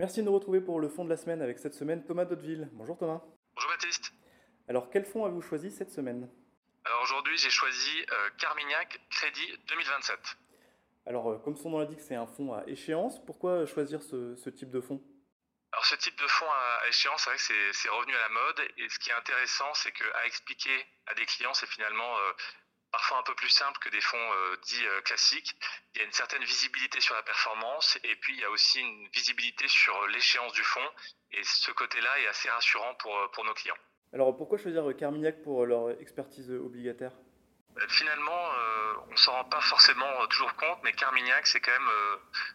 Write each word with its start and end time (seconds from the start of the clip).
Merci 0.00 0.20
de 0.20 0.26
nous 0.26 0.34
retrouver 0.34 0.60
pour 0.60 0.80
le 0.80 0.88
fond 0.88 1.04
de 1.04 1.10
la 1.10 1.16
semaine 1.16 1.40
avec 1.40 1.56
cette 1.60 1.74
semaine 1.74 2.04
Thomas 2.04 2.24
Dotteville. 2.24 2.68
Bonjour 2.72 2.98
Thomas. 2.98 3.20
Bonjour 3.54 3.70
Baptiste. 3.70 4.12
Alors 4.66 4.90
quel 4.90 5.04
fonds 5.04 5.24
avez-vous 5.24 5.40
choisi 5.40 5.70
cette 5.70 5.92
semaine? 5.92 6.28
Alors 6.84 7.02
aujourd'hui 7.02 7.36
j'ai 7.38 7.50
choisi 7.50 8.04
euh, 8.10 8.30
Carmignac 8.38 9.00
Crédit 9.08 9.56
2027. 9.68 10.18
Alors 11.06 11.30
euh, 11.30 11.38
comme 11.38 11.56
son 11.56 11.70
nom 11.70 11.78
l'indique 11.78 12.00
c'est 12.00 12.16
un 12.16 12.26
fonds 12.26 12.54
à 12.54 12.64
échéance. 12.66 13.24
Pourquoi 13.24 13.66
choisir 13.66 14.02
ce, 14.02 14.34
ce 14.34 14.50
type 14.50 14.70
de 14.70 14.80
fonds 14.80 15.00
Alors 15.70 15.84
ce 15.84 15.94
type 15.94 16.18
de 16.18 16.26
fonds 16.26 16.50
à 16.50 16.88
échéance, 16.88 17.22
c'est 17.22 17.30
vrai 17.30 17.36
que 17.36 17.72
c'est 17.72 17.88
revenu 17.90 18.16
à 18.16 18.20
la 18.20 18.28
mode 18.30 18.60
et 18.76 18.88
ce 18.88 18.98
qui 18.98 19.10
est 19.10 19.14
intéressant 19.14 19.72
c'est 19.74 19.92
qu'à 19.92 20.26
expliquer 20.26 20.74
à 21.06 21.14
des 21.14 21.24
clients 21.24 21.54
c'est 21.54 21.68
finalement 21.68 22.18
euh, 22.18 22.32
parfois 22.94 23.18
un 23.18 23.22
peu 23.24 23.34
plus 23.34 23.48
simple 23.48 23.76
que 23.80 23.88
des 23.88 24.00
fonds 24.00 24.16
euh, 24.16 24.56
dits 24.62 24.86
euh, 24.86 25.00
classiques. 25.00 25.56
Il 25.94 25.98
y 25.98 26.02
a 26.02 26.04
une 26.04 26.12
certaine 26.12 26.44
visibilité 26.44 27.00
sur 27.00 27.16
la 27.16 27.24
performance 27.24 27.98
et 28.04 28.14
puis 28.14 28.34
il 28.34 28.40
y 28.40 28.44
a 28.44 28.50
aussi 28.50 28.78
une 28.78 29.08
visibilité 29.08 29.66
sur 29.66 30.06
l'échéance 30.06 30.52
du 30.52 30.62
fonds 30.62 30.90
et 31.32 31.42
ce 31.42 31.72
côté-là 31.72 32.20
est 32.20 32.28
assez 32.28 32.48
rassurant 32.48 32.94
pour, 33.00 33.18
euh, 33.18 33.26
pour 33.32 33.44
nos 33.44 33.54
clients. 33.54 33.74
Alors 34.12 34.36
pourquoi 34.36 34.58
choisir 34.58 34.84
Carmignac 34.96 35.42
pour 35.42 35.66
leur 35.66 35.90
expertise 36.00 36.48
obligataire? 36.52 37.10
Finalement, 37.88 38.42
on 39.08 39.10
ne 39.10 39.16
s'en 39.16 39.32
rend 39.32 39.44
pas 39.46 39.60
forcément 39.60 40.24
toujours 40.28 40.54
compte, 40.54 40.78
mais 40.84 40.92
Carmignac, 40.92 41.44
c'est 41.48 41.58
quand 41.58 41.72
même 41.72 41.90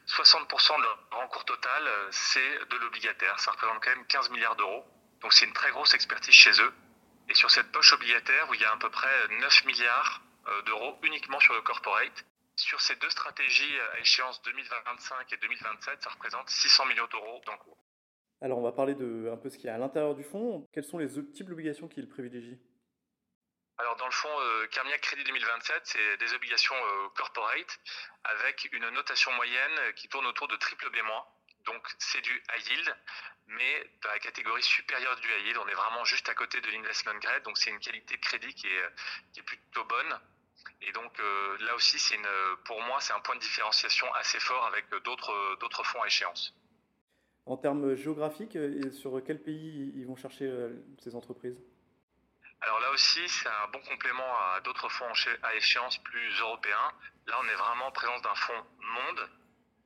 60% 0.08 0.78
de 0.78 0.84
leur 0.84 0.98
rencours 1.12 1.44
total, 1.44 1.84
c'est 2.12 2.60
de 2.70 2.78
l'obligataire. 2.78 3.38
Ça 3.38 3.52
représente 3.52 3.84
quand 3.84 3.90
même 3.90 4.06
15 4.08 4.30
milliards 4.30 4.56
d'euros. 4.56 4.86
Donc 5.20 5.34
c'est 5.34 5.44
une 5.44 5.52
très 5.52 5.72
grosse 5.72 5.94
expertise 5.94 6.34
chez 6.34 6.62
eux. 6.62 6.74
Et 7.28 7.34
sur 7.34 7.52
cette 7.52 7.70
poche 7.74 7.92
obligataire, 7.92 8.50
où 8.50 8.54
il 8.54 8.62
y 8.62 8.64
a 8.64 8.72
à 8.72 8.78
peu 8.78 8.90
près 8.90 9.28
9 9.42 9.66
milliards 9.66 10.22
d'euros 10.66 10.98
uniquement 11.04 11.40
sur 11.40 11.54
le 11.54 11.62
corporate. 11.62 12.26
Sur 12.56 12.82
ces 12.82 12.96
deux 12.98 13.10
stratégies 13.10 13.80
à 13.94 14.00
échéance 14.00 14.42
2025 14.42 15.32
et 15.32 15.38
2027, 15.38 16.04
ça 16.04 16.10
représente 16.10 16.50
600 16.50 16.86
millions 16.88 17.08
d'euros 17.08 17.42
d'encours. 17.46 17.78
Alors 18.42 18.58
on 18.58 18.62
va 18.62 18.72
parler 18.72 18.96
de 18.96 19.30
un 19.32 19.38
peu 19.38 19.50
ce 19.50 19.58
qu'il 19.58 19.68
y 19.68 19.70
a 19.70 19.76
à 19.76 19.78
l'intérieur 19.78 20.16
du 20.16 20.24
fonds. 20.24 20.68
Quels 20.74 20.84
sont 20.84 20.98
les 20.98 21.08
types 21.32 21.48
d'obligations 21.48 21.88
qu'il 21.88 22.08
privilégie? 22.08 22.60
Alors 23.78 23.96
dans 23.96 24.06
le 24.06 24.12
fonds 24.12 24.40
euh, 24.42 24.68
Carmignac 24.68 25.02
Crédit 25.02 25.24
2027, 25.24 25.82
c'est 25.86 26.18
des 26.18 26.34
obligations 26.34 26.76
euh, 26.76 27.10
corporate 27.16 27.80
avec 28.26 28.70
une 28.74 28.90
notation 28.90 29.32
moyenne 29.34 29.94
qui 29.96 30.10
tourne 30.10 30.26
autour 30.26 30.50
de 30.50 30.56
triple 30.58 30.90
B-. 30.90 31.02
Donc 31.70 31.84
c'est 32.00 32.22
du 32.22 32.36
high 32.52 32.68
yield, 32.70 32.96
mais 33.48 33.74
dans 34.02 34.10
la 34.10 34.20
catégorie 34.20 34.64
supérieure 34.64 35.16
du 35.18 35.28
high 35.28 35.46
yield, 35.46 35.58
on 35.64 35.68
est 35.68 35.80
vraiment 35.84 36.04
juste 36.04 36.28
à 36.28 36.34
côté 36.34 36.60
de 36.62 36.70
l'investment 36.72 37.18
grade, 37.26 37.44
donc 37.44 37.58
c'est 37.60 37.70
une 37.70 37.80
qualité 37.80 38.16
de 38.16 38.22
crédit 38.22 38.54
qui 38.56 38.68
est, 38.68 38.86
qui 39.32 39.40
est 39.42 39.44
plutôt 39.44 39.86
bonne. 39.86 40.20
Et 40.82 40.92
donc 40.92 41.14
euh, 41.20 41.58
là 41.60 41.76
aussi, 41.76 42.00
c'est 42.00 42.16
une, 42.16 42.32
pour 42.66 42.82
moi, 42.82 43.00
c'est 43.02 43.14
un 43.14 43.20
point 43.20 43.36
de 43.36 43.42
différenciation 43.42 44.12
assez 44.16 44.40
fort 44.40 44.66
avec 44.66 44.90
d'autres, 45.06 45.58
d'autres 45.62 45.84
fonds 45.84 46.02
à 46.02 46.08
échéance. 46.08 46.56
En 47.46 47.58
termes 47.58 47.96
géographiques, 47.96 48.58
sur 48.92 49.22
quel 49.26 49.40
pays 49.42 49.92
ils 49.96 50.08
vont 50.08 50.16
chercher 50.16 50.46
euh, 50.46 50.70
ces 51.04 51.14
entreprises? 51.16 51.60
Alors 52.62 52.80
là 52.80 52.90
aussi, 52.92 53.28
c'est 53.30 53.48
un 53.48 53.68
bon 53.72 53.82
complément 53.82 54.32
à 54.54 54.60
d'autres 54.62 54.90
fonds 54.90 55.14
à 55.44 55.56
échéance 55.56 55.98
plus 56.00 56.32
européens. 56.40 56.92
Là, 57.28 57.36
on 57.42 57.48
est 57.48 57.60
vraiment 57.66 57.88
en 57.88 57.92
présence 57.92 58.22
d'un 58.22 58.36
fonds 58.36 58.64
monde 58.80 59.30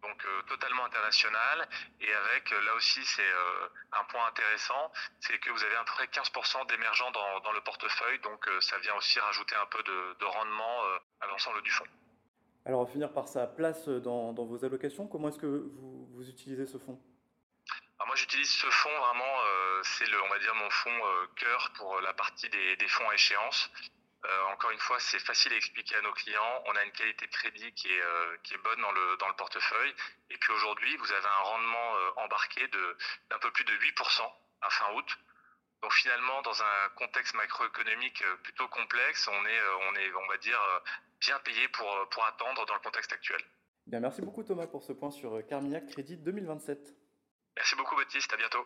donc 0.03 0.25
euh, 0.25 0.41
totalement 0.47 0.85
international. 0.85 1.67
Et 2.01 2.13
avec, 2.13 2.51
euh, 2.51 2.61
là 2.65 2.75
aussi, 2.75 3.03
c'est 3.03 3.21
euh, 3.21 3.67
un 3.93 4.03
point 4.05 4.27
intéressant, 4.27 4.91
c'est 5.19 5.39
que 5.39 5.49
vous 5.49 5.63
avez 5.63 5.75
à 5.75 5.83
peu 5.83 5.91
près 5.95 6.05
15% 6.05 6.67
d'émergents 6.67 7.11
dans, 7.11 7.39
dans, 7.39 7.51
le 7.51 7.61
portefeuille, 7.61 8.19
donc 8.19 8.47
ça 8.59 8.77
vient 8.79 8.95
aussi 8.95 9.19
rajouter 9.19 9.55
un 9.55 9.65
peu 9.67 9.81
de, 9.83 10.19
de 10.19 10.25
rendement 10.25 10.83
à 11.21 11.27
l'ensemble 11.27 11.61
du 11.61 11.71
fonds. 11.71 11.87
Alors, 12.65 12.81
on 12.81 12.83
va 12.85 12.91
finir 12.91 13.11
par 13.11 13.27
sa 13.27 13.47
place 13.47 13.87
dans, 13.87 14.33
dans 14.33 14.45
vos 14.45 14.63
allocations. 14.63 15.07
Comment 15.07 15.29
est-ce 15.29 15.39
que 15.39 15.45
vous, 15.45 16.07
vous, 16.13 16.29
utilisez 16.29 16.65
ce 16.65 16.77
fonds? 16.77 16.99
Alors 17.99 18.07
Moi, 18.07 18.15
j'utilise 18.15 18.49
ce 18.49 18.67
fonds 18.69 18.97
vraiment, 18.99 19.35
c'est 19.83 20.09
le, 20.09 20.21
on 20.23 20.29
va 20.29 20.39
dire, 20.39 20.55
mon 20.55 20.69
fonds 20.69 21.01
cœur 21.35 21.71
pour 21.75 22.01
la 22.01 22.13
partie 22.13 22.49
des, 22.49 22.75
des 22.77 22.87
fonds 22.87 23.09
à 23.09 23.13
échéance. 23.13 23.69
Euh, 24.25 24.53
encore 24.53 24.71
une 24.71 24.79
fois, 24.79 24.99
c'est 24.99 25.19
facile 25.19 25.51
à 25.53 25.57
expliquer 25.57 25.95
à 25.95 26.01
nos 26.01 26.13
clients. 26.13 26.63
On 26.67 26.75
a 26.75 26.83
une 26.83 26.91
qualité 26.91 27.25
de 27.25 27.31
crédit 27.31 27.73
qui 27.73 27.89
est, 27.89 28.01
euh, 28.01 28.37
qui 28.43 28.53
est 28.53 28.57
bonne 28.57 28.79
dans 28.81 28.91
le, 28.91 29.17
dans 29.17 29.27
le 29.27 29.35
portefeuille. 29.35 29.93
Et 30.29 30.37
puis 30.37 30.53
aujourd'hui, 30.53 30.95
vous 30.97 31.11
avez 31.11 31.27
un 31.27 31.43
rendement 31.43 31.97
euh, 31.97 32.09
embarqué 32.17 32.67
d'un 32.67 33.39
peu 33.39 33.51
plus 33.51 33.65
de 33.65 33.73
8% 33.73 34.21
à 34.61 34.69
fin 34.69 34.93
août. 34.93 35.17
Donc 35.81 35.91
finalement, 35.93 36.41
dans 36.43 36.63
un 36.63 36.89
contexte 36.95 37.33
macroéconomique 37.35 38.23
plutôt 38.43 38.69
complexe, 38.69 39.27
on 39.27 39.45
est, 39.45 39.61
on 39.89 39.95
est, 39.95 40.13
on 40.13 40.27
va 40.27 40.37
dire, 40.37 40.59
bien 41.19 41.37
payé 41.39 41.67
pour, 41.67 42.07
pour 42.09 42.25
attendre 42.25 42.65
dans 42.65 42.73
le 42.73 42.79
contexte 42.79 43.11
actuel. 43.11 43.41
Bien, 43.87 43.99
merci 43.99 44.21
beaucoup 44.21 44.43
Thomas 44.43 44.67
pour 44.67 44.81
ce 44.81 44.93
point 44.93 45.11
sur 45.11 45.45
Carmignac 45.45 45.87
Crédit 45.87 46.15
2027. 46.15 46.93
Merci 47.57 47.75
beaucoup 47.75 47.97
Baptiste, 47.97 48.31
à 48.31 48.37
bientôt. 48.37 48.65